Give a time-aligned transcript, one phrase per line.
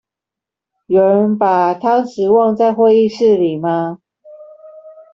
[0.87, 3.99] 有人把湯匙忘在會議室裡嗎？